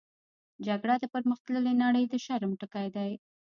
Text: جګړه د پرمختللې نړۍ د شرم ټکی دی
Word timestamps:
جګړه 0.65 0.95
د 0.99 1.05
پرمختللې 1.13 1.73
نړۍ 1.83 2.03
د 2.09 2.13
شرم 2.25 2.51
ټکی 2.59 2.87
دی 2.95 3.11